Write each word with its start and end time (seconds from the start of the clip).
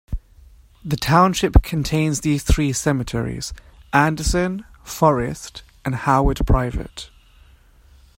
The 0.83 0.95
township 0.97 1.61
contains 1.61 2.21
these 2.21 2.41
three 2.41 2.73
cemeteries: 2.73 3.53
Anderson, 3.93 4.65
Forest 4.83 5.61
and 5.85 5.93
Howard 5.93 6.41
Private. 6.47 7.11